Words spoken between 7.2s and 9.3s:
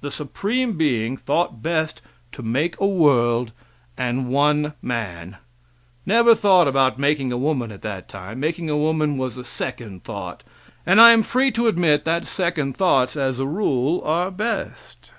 a woman at that time; making a woman